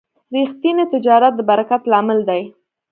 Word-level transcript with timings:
ریښتینی 0.35 0.85
تجارت 0.93 1.33
د 1.35 1.39
برکت 1.49 1.81
لامل 1.91 2.19
دی. 2.29 2.41